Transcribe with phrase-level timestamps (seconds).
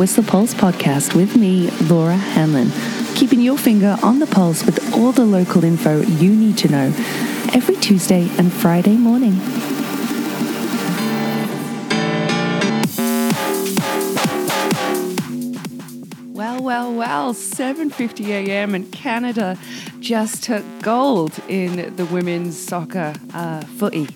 [0.00, 2.72] The Pulse podcast with me, Laura Hanlon,
[3.14, 6.86] keeping your finger on the pulse with all the local info you need to know
[7.52, 9.38] every Tuesday and Friday morning.
[16.32, 18.74] Well, well, well, 7:50 a.m.
[18.74, 19.58] and Canada
[20.00, 24.08] just took gold in the women's soccer uh, footy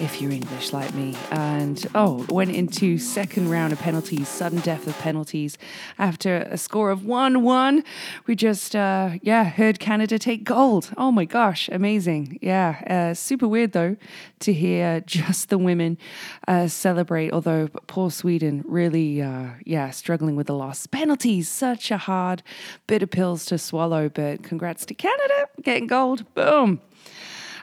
[0.00, 1.14] if you're English like me.
[1.30, 5.58] And oh, went into second round of penalties, sudden death of penalties
[5.98, 7.84] after a score of 1 1.
[8.26, 10.90] We just, uh, yeah, heard Canada take gold.
[10.96, 12.38] Oh my gosh, amazing.
[12.40, 13.96] Yeah, uh, super weird though
[14.40, 15.98] to hear just the women
[16.48, 20.86] uh, celebrate, although poor Sweden really, uh, yeah, struggling with the loss.
[20.86, 22.42] Penalties, such a hard
[22.86, 26.24] bit of pills to swallow, but congrats to Canada getting gold.
[26.34, 26.80] Boom.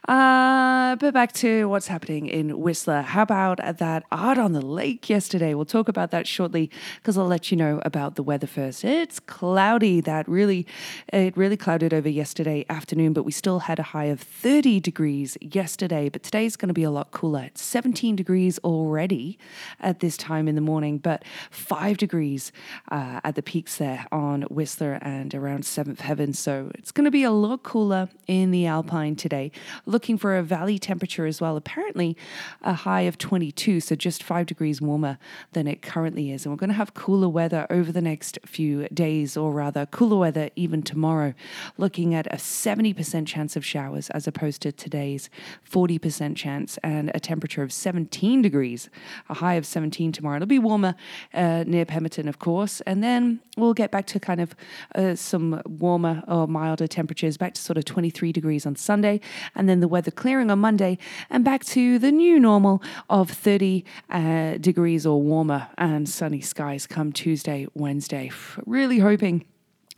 [0.07, 3.01] Uh, but back to what's happening in Whistler.
[3.01, 5.53] How about that art on the lake yesterday?
[5.53, 8.85] We'll talk about that shortly because I'll let you know about the weather first.
[8.85, 9.99] It's cloudy.
[9.99, 10.65] That really,
[11.11, 15.37] it really clouded over yesterday afternoon, but we still had a high of 30 degrees
[15.41, 16.07] yesterday.
[16.07, 17.43] But today's going to be a lot cooler.
[17.43, 19.37] It's 17 degrees already
[19.81, 22.53] at this time in the morning, but five degrees
[22.89, 26.31] uh, at the peaks there on Whistler and around Seventh Heaven.
[26.31, 29.51] So it's going to be a lot cooler in the Alpine today
[29.97, 31.57] looking for a valley temperature as well.
[31.57, 32.15] Apparently,
[32.61, 35.17] a high of 22, so just five degrees warmer
[35.53, 36.45] than it currently is.
[36.45, 40.17] And we're going to have cooler weather over the next few days, or rather, cooler
[40.17, 41.33] weather even tomorrow,
[41.79, 45.31] looking at a 70% chance of showers as opposed to today's
[45.67, 48.91] 40% chance and a temperature of 17 degrees,
[49.29, 50.35] a high of 17 tomorrow.
[50.35, 50.93] It'll be warmer
[51.33, 52.81] uh, near Pemberton, of course.
[52.81, 54.55] And then we'll get back to kind of
[54.93, 59.21] uh, some warmer or milder temperatures, back to sort of 23 degrees on Sunday.
[59.55, 60.97] And then the weather clearing on Monday
[61.29, 66.87] and back to the new normal of 30 uh, degrees or warmer and sunny skies
[66.87, 68.31] come Tuesday, Wednesday.
[68.65, 69.45] Really hoping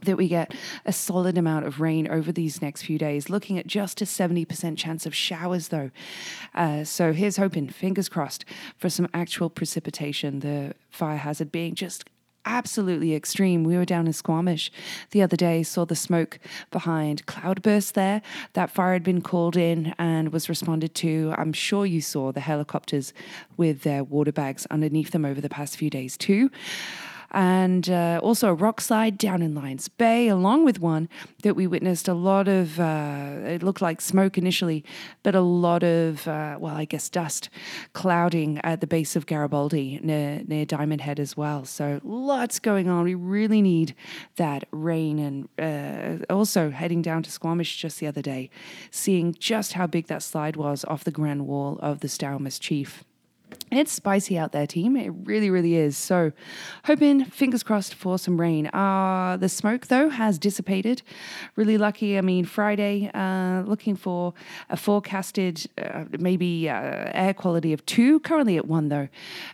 [0.03, 0.53] that we get
[0.85, 4.77] a solid amount of rain over these next few days, looking at just a 70%
[4.77, 5.91] chance of showers, though.
[6.55, 8.45] Uh, so here's hoping, fingers crossed,
[8.77, 10.39] for some actual precipitation.
[10.39, 12.05] The fire hazard being just
[12.45, 13.63] absolutely extreme.
[13.63, 14.71] We were down in Squamish
[15.11, 16.39] the other day, saw the smoke
[16.71, 18.21] behind Cloudburst there.
[18.53, 21.33] That fire had been called in and was responded to.
[21.37, 23.13] I'm sure you saw the helicopters
[23.57, 26.49] with their water bags underneath them over the past few days, too
[27.31, 31.09] and uh, also a rock slide down in Lions Bay, along with one
[31.43, 34.83] that we witnessed a lot of, uh, it looked like smoke initially,
[35.23, 37.49] but a lot of, uh, well, I guess dust
[37.93, 41.65] clouding at the base of Garibaldi near, near Diamond Head as well.
[41.65, 43.03] So lots going on.
[43.03, 43.95] We really need
[44.35, 45.19] that rain.
[45.19, 48.49] And uh, also heading down to Squamish just the other day,
[48.91, 53.03] seeing just how big that slide was off the grand wall of the Stawamus Chief.
[53.71, 54.95] It's spicy out there, team.
[54.95, 55.95] It really, really is.
[55.95, 56.31] So,
[56.85, 58.67] hoping, fingers crossed, for some rain.
[58.67, 61.01] Uh, the smoke, though, has dissipated.
[61.55, 62.17] Really lucky.
[62.17, 64.33] I mean, Friday, uh, looking for
[64.69, 69.07] a forecasted uh, maybe uh, air quality of two, currently at one, though.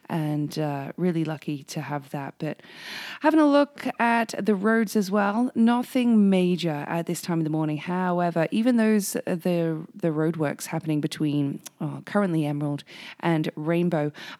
[0.08, 2.36] And uh, really lucky to have that.
[2.38, 2.62] But
[3.22, 7.50] having a look at the roads as well, nothing major at this time of the
[7.50, 7.78] morning.
[7.78, 11.60] However, even those, uh, the, the roadworks happening between
[12.06, 12.84] currently Emerald
[13.20, 13.85] and Rainbow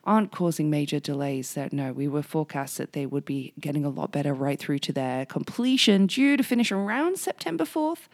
[0.04, 1.54] aren't causing major delays.
[1.54, 4.80] That no, we were forecast that they would be getting a lot better right through
[4.80, 8.08] to their completion, due to finish around September 4th.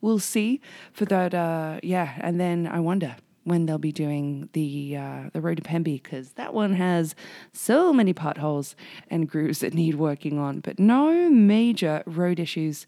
[0.00, 0.60] We'll see
[0.92, 1.34] for that.
[1.34, 5.62] Uh, yeah, and then I wonder when they'll be doing the uh, the road to
[5.62, 7.14] Pemby because that one has
[7.52, 8.76] so many potholes
[9.08, 10.60] and grooves that need working on.
[10.60, 12.86] But no major road issues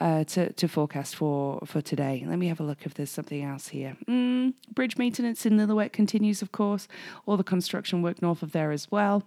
[0.00, 2.24] uh, to to forecast for for today.
[2.26, 3.96] Let me have a look if there's something else here.
[4.08, 6.88] Mm, bridge maintenance in Lillooet continues, of course.
[7.26, 9.24] All the construction work north of there as well.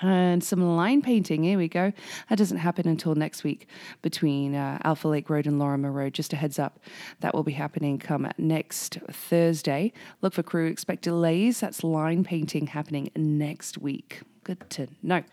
[0.00, 1.92] And some line painting, here we go.
[2.28, 3.66] That doesn't happen until next week
[4.02, 6.14] between uh, Alpha Lake Road and Lorimer Road.
[6.14, 6.78] Just a heads up,
[7.20, 9.92] that will be happening come next Thursday.
[10.22, 11.60] Look for crew, expect delays.
[11.60, 14.20] That's line painting happening next week.
[14.44, 15.24] Good to know.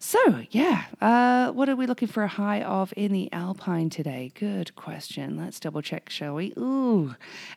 [0.00, 4.30] So, yeah, uh, what are we looking for a high of in the Alpine today?
[4.36, 5.36] Good question.
[5.36, 6.52] Let's double check, shall we?
[6.56, 7.16] Ooh,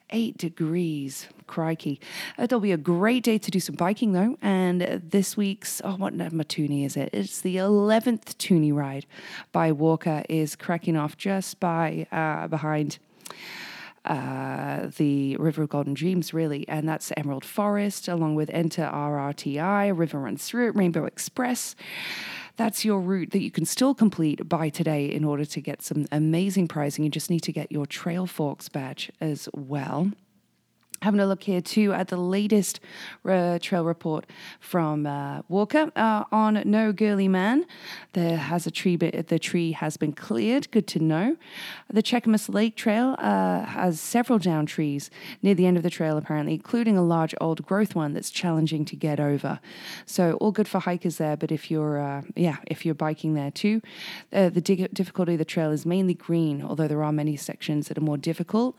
[0.09, 1.27] eight degrees.
[1.45, 1.99] Crikey.
[2.39, 4.37] It'll be a great day to do some biking, though.
[4.41, 7.09] And this week's, oh, what number toonie is it?
[7.13, 9.05] It's the 11th toonie ride
[9.51, 12.99] by WORCA is cracking off just by uh, behind
[14.05, 19.97] uh, the River of Golden Dreams, really, and that's Emerald Forest, along with Enter RRTI,
[19.97, 21.75] River Runs Through It, Rainbow Express.
[22.57, 26.07] That's your route that you can still complete by today in order to get some
[26.11, 27.03] amazing pricing.
[27.03, 30.11] You just need to get your Trail Forks badge as well.
[31.01, 32.79] Having a look here too at the latest
[33.27, 34.27] uh, trail report
[34.59, 37.65] from uh, WORCA uh, on No Girly Man.
[38.13, 40.69] There has a tree, but the tree has been cleared.
[40.69, 41.37] Good to know.
[41.91, 45.09] The Cheakamus Lake Trail uh, has several down trees
[45.41, 48.85] near the end of the trail, apparently, including a large old growth one that's challenging
[48.85, 49.59] to get over.
[50.05, 51.35] So all good for hikers there.
[51.35, 53.81] But if you're, uh, yeah, if you're biking there too,
[54.31, 57.87] uh, the dig- difficulty of the trail is mainly green, although there are many sections
[57.87, 58.77] that are more difficult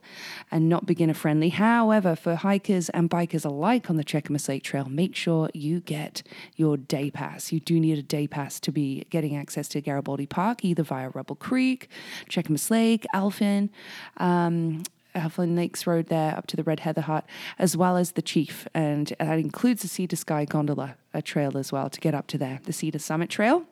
[0.52, 1.48] and not beginner friendly.
[1.48, 6.22] However for hikers and bikers alike on the Cheakamus Lake Trail, make sure you get
[6.56, 7.52] your day pass.
[7.52, 11.10] You do need a day pass to be getting access to Garibaldi Park, either via
[11.10, 11.88] Rubble Creek,
[12.28, 13.70] Cheakamus Lake, Elfin.
[14.16, 14.82] Um,
[15.14, 17.26] Elfin Lakes Road there up to the Red Heather Hut,
[17.58, 18.66] as well as the Chief.
[18.72, 22.38] And that includes the to Sky Gondola a trail as well to get up to
[22.38, 23.66] there, the to Summit Trail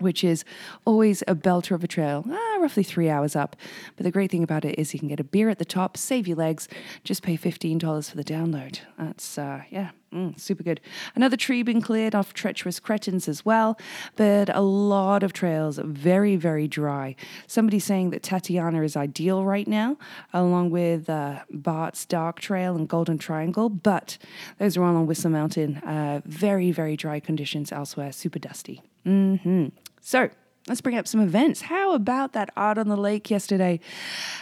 [0.00, 0.44] which is
[0.84, 3.56] always a belter of a trail, ah, roughly three hours up.
[3.96, 5.96] But the great thing about it is you can get a beer at the top,
[5.96, 6.68] save your legs,
[7.04, 8.80] just pay $15 for the download.
[8.98, 10.80] That's, uh, yeah, mm, super good.
[11.14, 13.78] Another tree being cleared off treacherous cretins as well,
[14.16, 17.14] but a lot of trails very, very dry.
[17.46, 19.96] Somebody saying that Tatiana is ideal right now,
[20.32, 24.18] along with uh, Bart's Dark Trail and Golden Triangle, but
[24.58, 25.76] those are all on Whistler Mountain.
[25.78, 28.82] Uh, very, very dry conditions elsewhere, super dusty.
[29.06, 29.68] Mm-hmm.
[30.08, 30.30] So,
[30.68, 31.62] Let's bring up some events.
[31.62, 33.80] How about that art on the lake yesterday?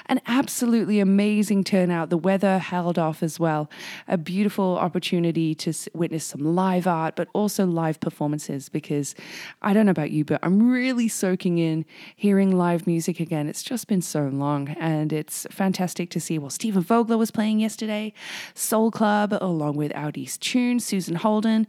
[0.07, 2.11] An absolutely amazing turnout.
[2.11, 3.71] The weather held off as well.
[4.09, 9.15] A beautiful opportunity to witness some live art, but also live performances because
[9.63, 11.85] I don't know about you, but I'm really soaking in
[12.17, 13.49] hearing live music again.
[13.49, 16.39] It's just been so long and it's fantastic to see.
[16.39, 18.13] Well, Stephen Vogler was playing yesterday,
[18.55, 21.69] Soul Club, along with East Tune, Susan Holden.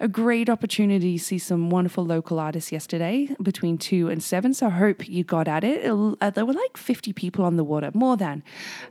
[0.00, 4.54] A great opportunity to see some wonderful local artists yesterday between two two and seven.
[4.54, 5.84] So I hope you got at it.
[5.86, 8.42] Uh, there were like 50 people on the water, more than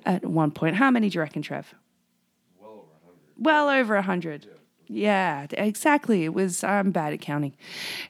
[0.06, 0.75] at one point.
[0.75, 1.74] How many do you reckon, Trev?
[2.59, 3.45] Well over 100.
[3.45, 4.48] Well over 100.
[4.89, 6.24] Yeah, exactly.
[6.24, 7.54] It was, I'm bad at counting.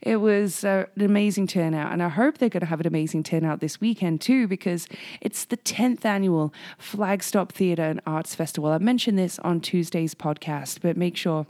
[0.02, 1.92] It was uh, an amazing turnout.
[1.92, 4.88] And I hope they're going to have an amazing turnout this weekend too, because
[5.20, 8.72] it's the 10th annual Flagstop Theatre and Arts Festival.
[8.72, 11.48] I mentioned this on Tuesday's podcast, but make sure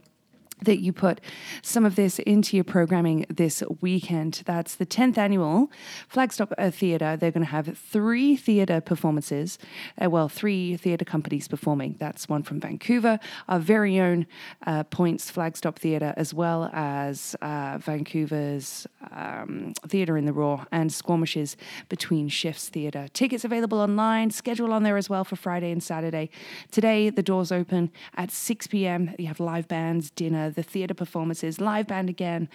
[0.63, 1.21] that you put
[1.61, 4.43] some of this into your programming this weekend.
[4.45, 5.71] That's the 10th annual
[6.07, 7.15] Flagstop Theatre.
[7.17, 9.59] They're going to have three theatre performances,
[10.01, 11.95] uh, well, three theatre companies performing.
[11.99, 14.25] That's one from Vancouver, our very own
[14.65, 20.89] uh, Points Flagstop Theatre, as well as uh, Vancouver's um, Theatre in the Raw and
[20.89, 21.55] Squamish's
[21.89, 23.07] Between Shifts Theatre.
[23.13, 26.29] Tickets available online, schedule on there as well for Friday and Saturday.
[26.71, 29.13] Today, the doors open at 6 p.m.
[29.19, 32.49] You have live bands, dinner, the theatre performances, live band again,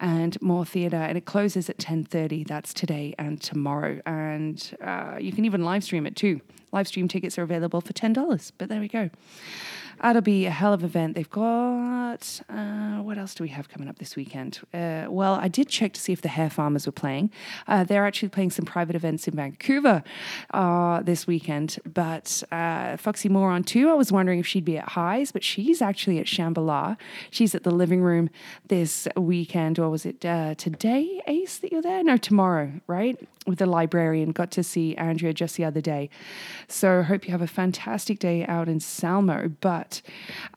[0.00, 0.96] and more theatre.
[0.96, 2.46] And it closes at 10.30.
[2.46, 4.00] That's today and tomorrow.
[4.06, 6.40] And uh, you can even live stream it too.
[6.72, 9.10] Live stream tickets are available for $10, but there we go.
[10.00, 11.14] That'll be a hell of an event.
[11.14, 14.60] They've got, uh, what else do we have coming up this weekend?
[14.72, 17.30] Uh, well, I did check to see if the Hair Farmers were playing.
[17.66, 20.02] Uh, they're actually playing some private events in Vancouver
[20.52, 23.90] uh, this weekend, but uh, Foxy Moore on too.
[23.90, 26.96] I was wondering if she'd be at Highs, but she's actually at Shambhala.
[27.30, 28.30] She's at the living room
[28.68, 32.02] this weekend, or was it uh, today, Ace, that you're there?
[32.04, 33.16] No, tomorrow, right?
[33.46, 34.32] With the librarian.
[34.32, 36.08] Got to see Andrea just the other day.
[36.68, 39.52] So hope you have a fantastic day out in Salmo.
[39.60, 39.83] But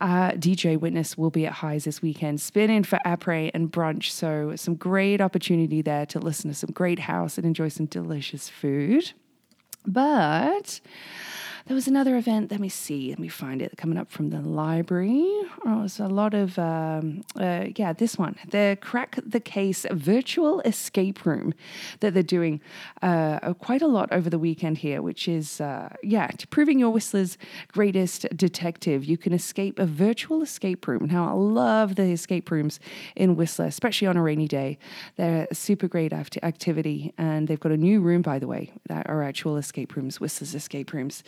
[0.01, 4.09] uh, DJ Witness will be at Highs this weekend, spinning for après and brunch.
[4.11, 8.49] So, some great opportunity there to listen to some great house and enjoy some delicious
[8.49, 9.13] food.
[9.85, 10.81] But
[11.67, 12.49] there was another event.
[12.49, 13.09] Let me see.
[13.09, 15.27] Let me find it coming up from the library.
[15.65, 20.61] Oh, was a lot of, um, uh, yeah, this one, the Crack the Case virtual
[20.61, 21.53] escape room
[21.99, 22.61] that they're doing
[23.01, 27.37] uh, quite a lot over the weekend here, which is, uh, yeah, proving your Whistler's
[27.73, 29.03] greatest detective.
[29.03, 31.07] You can escape a virtual escape room.
[31.11, 32.79] Now, I love the escape rooms
[33.15, 34.77] in Whistler, especially on a rainy day.
[35.17, 38.71] They're a super great act- activity, and they've got a new room, by the way,
[38.87, 41.23] that are actual escape rooms, Whistler's escape rooms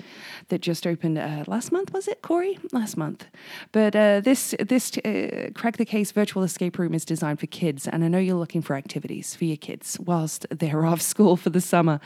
[0.49, 2.57] that just opened uh, last month, was it, Corey?
[2.71, 3.25] Last month.
[3.71, 7.87] But uh, this this uh, crack the case virtual escape room is designed for kids,
[7.87, 11.49] and I know you're looking for activities for your kids whilst they're off school for
[11.49, 11.99] the summer.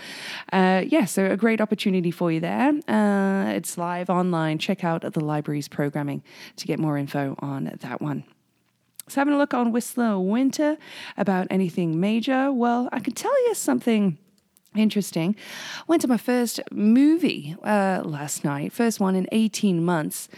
[0.52, 2.74] Uh, yeah, so a great opportunity for you there.
[2.88, 4.58] Uh, it's live online.
[4.58, 6.24] Check out the library's programming
[6.58, 8.24] to get more info on that one.
[9.10, 10.78] So, having a look on Whistler Winter
[11.18, 12.54] about anything major.
[12.54, 14.18] Well, I can tell you something
[14.76, 15.36] Interesting.
[15.88, 20.30] Went to my first movie uh, last night, first one in 18 months.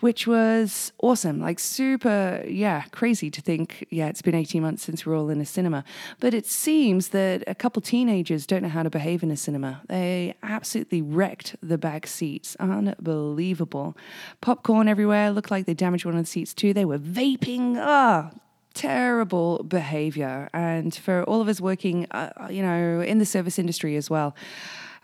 [0.00, 1.40] which was awesome.
[1.40, 5.40] Like, super, yeah, crazy to think, yeah, it's been 18 months since we're all in
[5.40, 5.82] a cinema.
[6.20, 9.80] But it seems that a couple teenagers don't know how to behave in a cinema.
[9.88, 12.56] They absolutely wrecked the back seats.
[12.60, 13.96] Unbelievable.
[14.40, 15.32] Popcorn everywhere.
[15.32, 16.72] Looked like they damaged one of the seats too.
[16.72, 17.76] They were vaping.
[17.78, 18.30] Ah,
[18.74, 20.48] terrible behavior.
[20.52, 24.34] And for all of us working, uh, you know, in the service industry as well,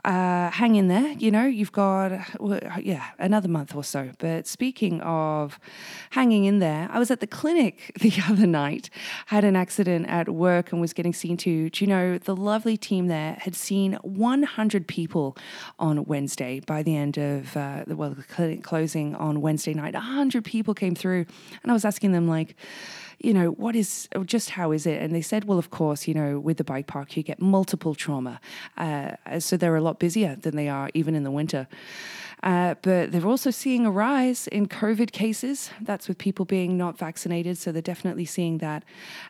[0.04, 1.12] uh, hang in there.
[1.12, 4.10] You know, you've got, well, yeah, another month or so.
[4.18, 5.58] But speaking of
[6.10, 8.90] hanging in there, I was at the clinic the other night,
[9.26, 11.70] had an accident at work and was getting seen to.
[11.70, 15.36] Do you know, the lovely team there had seen 100 people
[15.78, 19.94] on Wednesday by the end of, uh, well, the clinic closing on Wednesday night.
[19.94, 21.24] 100 people came through.
[21.62, 22.56] And I was asking them, like,
[23.18, 25.00] you know, what is, just how is it?
[25.00, 27.94] And they said, well, of course, you know, with the bike park, you get multiple
[27.94, 28.40] trauma.
[28.76, 31.66] Uh, so they're a lot busier than they are even in the winter.
[32.44, 35.70] Uh, but they're also seeing a rise in COVID cases.
[35.80, 37.56] That's with people being not vaccinated.
[37.56, 38.84] So they're definitely seeing that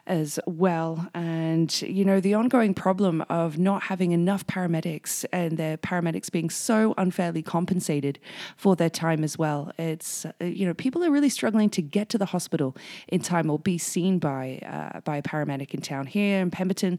[0.09, 1.09] as well.
[1.15, 6.51] And, you know, the ongoing problem of not having enough paramedics and their paramedics being
[6.51, 8.19] so unfairly compensated
[8.57, 9.71] for their time as well.
[9.79, 13.49] It's, uh, you know, people are really struggling to get to the hospital in time
[13.49, 16.07] or be seen by, uh, by a paramedic in town.
[16.07, 16.99] Here in Pemberton,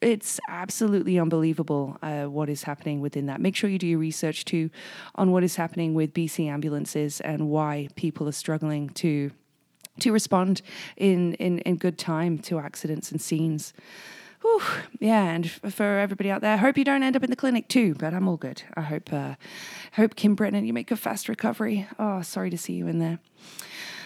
[0.00, 3.40] it's absolutely unbelievable uh, what is happening within that.
[3.40, 4.70] Make sure you do your research too
[5.16, 9.30] on what is happening with BC ambulances and why people are struggling to
[10.00, 10.62] to respond
[10.96, 13.72] in, in, in good time to accidents and scenes.
[14.42, 14.62] Whew,
[15.00, 17.94] yeah, and for everybody out there, hope you don't end up in the clinic too.
[17.94, 18.62] But I'm all good.
[18.76, 19.34] I hope, uh,
[19.94, 21.88] hope Kim Brennan, you make a fast recovery.
[21.98, 23.18] Oh, sorry to see you in there.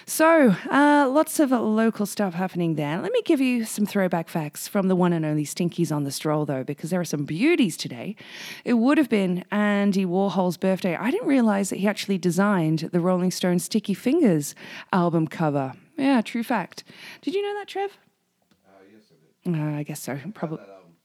[0.07, 3.01] So, uh, lots of local stuff happening there.
[3.01, 6.11] Let me give you some throwback facts from the one and only Stinkies on the
[6.11, 8.17] Stroll, though, because there are some beauties today.
[8.65, 10.97] It would have been Andy Warhol's birthday.
[10.97, 14.55] I didn't realize that he actually designed the Rolling Stones Sticky Fingers
[14.93, 15.75] album cover.
[15.97, 16.85] Yeah, true fact.
[17.21, 17.97] Did you know that, Trev?
[18.67, 19.05] Uh, yes,
[19.47, 19.61] I did.
[19.61, 20.19] Uh, I guess so.
[20.35, 20.59] Probably.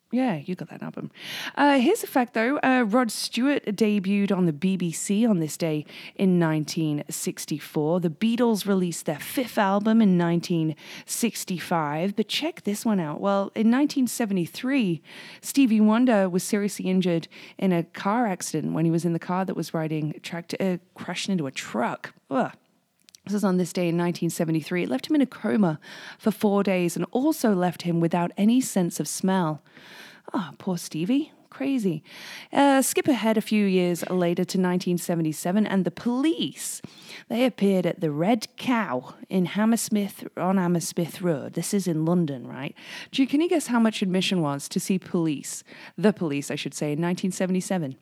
[0.10, 1.12] Yeah, you got that album.
[1.56, 5.86] Uh, here's a fact though uh, Rod Stewart debuted on the BBC on this day
[6.16, 8.00] in 1964.
[8.00, 12.16] The Beatles released their fifth album in 1965.
[12.16, 13.20] But check this one out.
[13.20, 15.02] Well, in 1973,
[15.42, 19.44] Stevie Wonder was seriously injured in a car accident when he was in the car
[19.44, 22.14] that was riding, tracked, uh, crashed into a truck.
[22.32, 22.54] Ugh.
[23.28, 24.84] This is on this day in 1973.
[24.84, 25.82] It left him in a coma
[26.18, 29.62] for four days and also left him without any sense of smell.
[30.34, 31.34] Oh, poor Stevie.
[31.50, 32.04] Crazy.
[32.54, 36.82] Uh, skip ahead a few years later to 1977, and the police.
[37.28, 41.54] They appeared at the Red Cow in Hammersmith on Hammersmith Road.
[41.54, 42.76] This is in London, right?
[43.12, 45.66] You, can you guess how much admission was to see police?
[45.98, 47.98] The police, I should say, in 1977.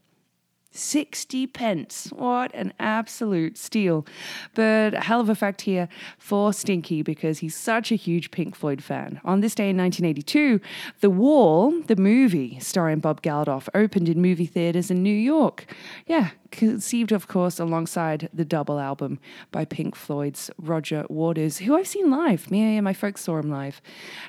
[0.75, 2.09] 60 pence.
[2.11, 4.05] What an absolute steal.
[4.53, 8.55] But a hell of a fact here for Stinky because he's such a huge Pink
[8.55, 9.19] Floyd fan.
[9.23, 10.59] On this day in 1982,
[10.99, 15.65] The Wall, the movie starring Bob Geldof, opened in movie theaters in New York.
[16.05, 19.19] Yeah, conceived, of course, alongside the double album
[19.51, 22.49] by Pink Floyd's Roger Waters, who I've seen live.
[22.51, 23.81] Me and my folks saw him live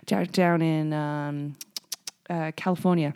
[0.07, 1.57] down, in um,
[2.31, 3.15] uh, California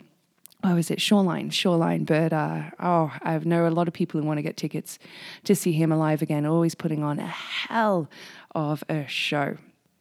[0.63, 1.49] oh, is it Shoreline?
[1.49, 2.03] Shoreline.
[2.03, 4.99] But uh, oh, I know a lot of people who want to get tickets
[5.43, 8.09] to see him alive again, always putting on a hell
[8.55, 9.57] of a show.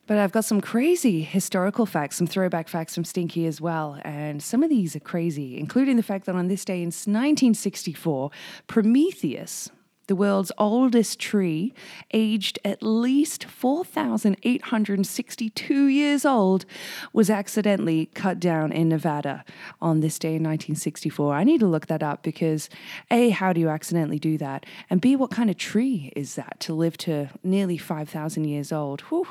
[0.07, 4.01] But I've got some crazy historical facts, some throwback facts from Stinky as well.
[4.05, 8.31] And some of these are crazy, including the fact that on this day in 1964,
[8.67, 9.71] Prometheus,
[10.11, 11.73] the world's oldest tree,
[12.13, 16.65] aged at least 4,862 years old,
[17.13, 19.45] was accidentally cut down in Nevada
[19.81, 21.33] on this day in 1964.
[21.33, 22.69] I need to look that up because
[23.09, 24.67] A, how do you accidentally do that?
[24.91, 29.03] And B, what kind of tree is that to live to nearly 5,000 years old?
[29.03, 29.29] Whew.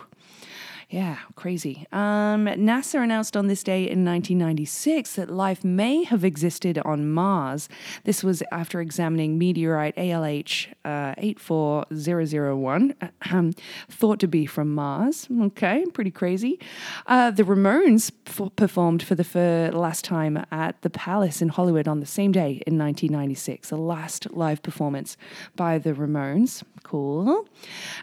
[0.92, 1.86] Yeah, crazy.
[1.92, 7.70] Um, NASA announced on this day in 1996 that life may have existed on Mars.
[8.06, 12.96] This was after examining meteorite ALH uh, 84001,
[13.30, 13.54] um,
[13.90, 15.28] thought to be from Mars.
[15.40, 16.60] Okay, pretty crazy.
[17.06, 21.88] Uh, the Ramones f- performed for the fir- last time at the Palace in Hollywood
[21.88, 25.18] on the same day in 1996, the last live performance
[25.56, 26.64] by the Ramones.
[26.82, 27.48] Cool.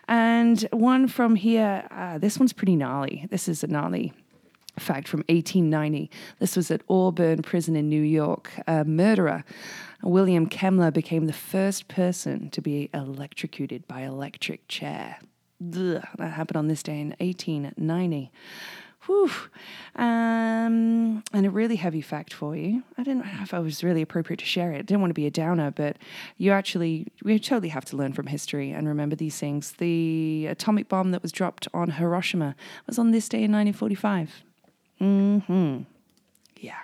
[0.07, 3.27] And one from here, uh, this one's pretty gnarly.
[3.31, 4.13] This is a gnarly
[4.79, 6.11] fact from 1890.
[6.39, 8.53] This was at Auburn Prison in New York.
[8.67, 9.45] A murderer,
[10.03, 15.19] William Kemmler, became the first person to be electrocuted by electric chair.
[15.63, 18.31] Ugh, that happened on this day in 1890.
[19.07, 19.31] Whew.
[19.95, 22.83] Um, and a really heavy fact for you.
[22.99, 24.79] I didn't know if I was really appropriate to share it.
[24.79, 25.97] I didn't want to be a downer, but
[26.37, 29.73] you actually, we totally have to learn from history and remember these things.
[29.73, 32.55] The atomic bomb that was dropped on Hiroshima
[32.87, 34.43] was on this day in 1945.
[35.01, 35.79] Mm hmm.
[36.59, 36.81] Yeah.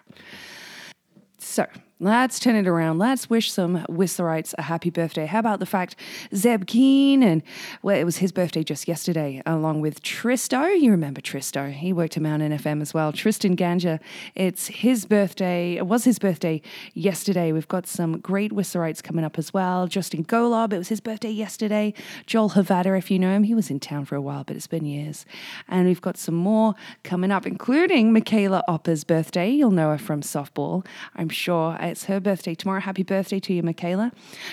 [1.38, 1.67] So
[2.02, 2.99] let's turn it around.
[2.99, 5.25] Let's wish some Whistlerites a happy birthday.
[5.25, 5.94] How about the fact
[6.35, 7.42] Zeb Keen and
[7.82, 10.78] well, it was his birthday just yesterday, along with Tristo.
[10.78, 11.73] You remember Tristo?
[11.73, 13.12] He worked at Mountain FM as well.
[13.12, 14.00] Tristan Ganja.
[14.35, 15.76] It's his birthday.
[15.76, 16.61] It was his birthday
[16.92, 17.52] yesterday.
[17.52, 19.87] We've got some great Whistlerites coming up as well.
[19.87, 20.73] Justin Golob.
[20.73, 21.94] It was his birthday yesterday.
[22.26, 24.66] Joel Havada, if you know him, he was in town for a while, but it's
[24.66, 25.25] been years.
[25.68, 29.50] And we've got some more coming up, including Michaela Opper's birthday.
[29.50, 30.85] You'll know her from softball.
[31.14, 32.80] I'm sure it's her birthday tomorrow.
[32.80, 34.12] Happy birthday to you, Michaela.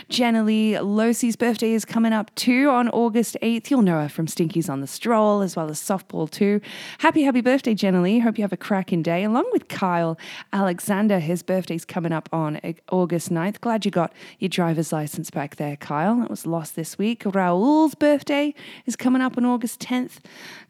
[0.10, 3.70] Jenna Lee Losey's birthday is coming up too on August 8th.
[3.70, 6.60] You'll know her from Stinkies on the Stroll as well as softball too.
[6.98, 8.20] Happy, happy birthday, Jenna Lee.
[8.20, 9.24] Hope you have a cracking day.
[9.24, 10.18] Along with Kyle
[10.52, 12.60] Alexander, his birthday's coming up on
[12.92, 13.62] August 9th.
[13.62, 16.18] Glad you got your driver's license back there, Kyle.
[16.18, 17.24] That was lost this week.
[17.26, 18.54] Raoul's birthday
[18.86, 20.18] is coming up on August 10th.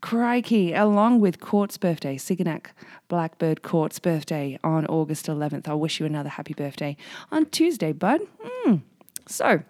[0.02, 2.68] Crikey, along with Court's birthday, Siganak
[3.08, 5.68] Blackbird Court's birthday on August 11th.
[5.68, 6.98] I wish you another happy birthday
[7.32, 8.22] on Tuesday, bud.
[8.66, 8.82] Mm.
[9.28, 9.64] So,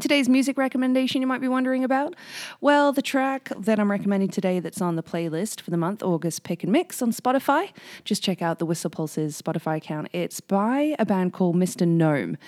[0.00, 2.16] Today's music recommendation you might be wondering about?
[2.62, 6.42] Well, the track that I'm recommending today that's on the playlist for the month, August
[6.42, 7.70] Pick and Mix on Spotify.
[8.04, 10.08] Just check out the Whistler Pulse's Spotify account.
[10.14, 11.86] It's by a band called Mr.
[11.86, 12.38] Gnome.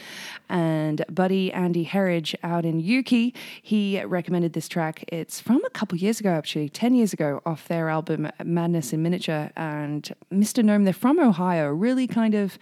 [0.48, 5.04] And buddy Andy Herridge out in Ukee, he recommended this track.
[5.08, 9.02] It's from a couple years ago, actually, 10 years ago, off their album Madness in
[9.02, 9.50] Miniature.
[9.56, 10.64] And Mr.
[10.64, 12.58] Gnome, they're from Ohio, really kind of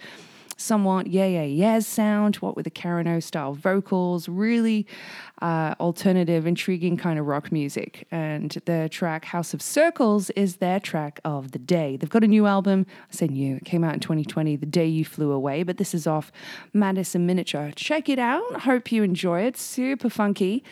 [0.61, 4.87] somewhat Yeah Yeah Yeahs sound, what with the Karen O style vocals, really
[5.41, 8.07] uh, alternative, intriguing kind of rock music.
[8.11, 11.97] And the track House of Circles is their track of the day.
[11.97, 12.85] They've got a new album.
[13.09, 15.93] I say new, it came out in 2020, The Day You Flew Away, but this
[15.93, 16.31] is off
[16.73, 17.71] Madness in Miniature.
[17.75, 18.61] Check it out.
[18.61, 19.57] Hope you enjoy it.
[19.57, 20.63] Super funky.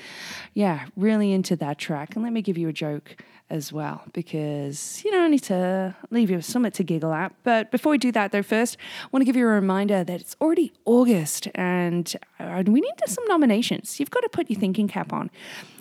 [0.53, 2.15] Yeah, really into that track.
[2.15, 3.17] And let me give you a joke
[3.49, 7.33] as well because you know I need to leave you with something to giggle at.
[7.43, 10.21] But before we do that, though, first I want to give you a reminder that
[10.21, 13.99] it's already August and we need some nominations.
[13.99, 15.29] You've got to put your thinking cap on.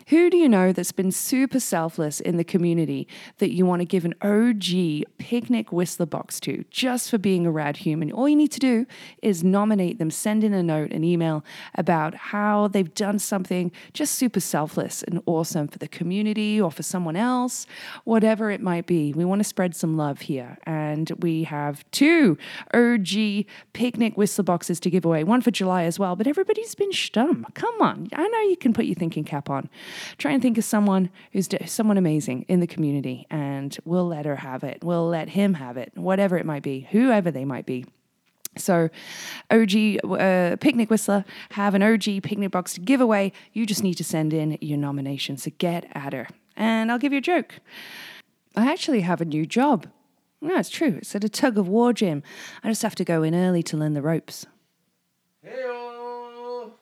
[0.08, 3.06] Who do you know that's been super selfless in the community
[3.38, 7.50] that you want to give an OG picnic whistler box to just for being a
[7.50, 8.10] rad human?
[8.10, 8.86] All you need to do
[9.20, 11.44] is nominate them, send in a note, an email
[11.74, 16.82] about how they've done something just super selfless and awesome for the community or for
[16.82, 17.66] someone else,
[18.04, 19.12] whatever it might be.
[19.12, 20.56] We want to spread some love here.
[20.62, 22.38] And we have two
[22.72, 23.44] OG
[23.74, 26.16] picnic whistler boxes to give away, one for July as well.
[26.16, 27.44] But everybody's been stum.
[27.52, 28.08] Come on.
[28.14, 29.68] I know you can put your thinking cap on.
[30.18, 34.36] Try and think of someone who's someone amazing in the community, and we'll let her
[34.36, 34.82] have it.
[34.82, 37.84] We'll let him have it, whatever it might be, whoever they might be.
[38.56, 38.88] So,
[39.50, 39.70] OG
[40.04, 43.32] uh, Picnic Whistler have an OG picnic box to give away.
[43.52, 45.36] You just need to send in your nomination.
[45.36, 46.28] So, get at her.
[46.56, 47.60] And I'll give you a joke.
[48.56, 49.86] I actually have a new job.
[50.40, 50.98] No, it's true.
[50.98, 52.22] It's at a tug of war gym.
[52.62, 54.46] I just have to go in early to learn the ropes.
[55.42, 55.87] Hey-o.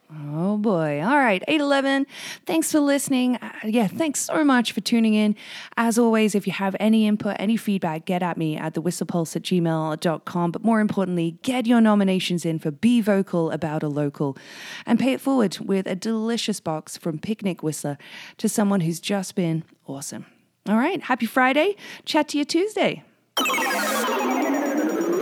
[0.09, 1.03] Oh boy.
[1.03, 1.43] All right.
[1.49, 2.07] 811.
[2.45, 3.37] Thanks for listening.
[3.37, 5.35] Uh, yeah, thanks so much for tuning in.
[5.77, 9.43] As always, if you have any input, any feedback, get at me at thewhistlepulse at
[9.43, 10.51] gmail.com.
[10.53, 14.39] But more importantly, get your nominations in for Be Vocal About a Local
[14.85, 17.99] and pay it forward with a delicious box from Picnic Whistler
[18.39, 20.27] to someone who's just been awesome.
[20.69, 21.03] All right.
[21.03, 21.77] Happy Friday.
[22.05, 23.03] Chat to you Tuesday.